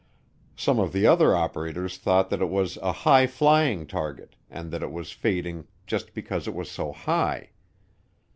[0.55, 4.81] Some of the other operators thought that it was a high flying target and that
[4.81, 7.51] it was fading just because it was so high.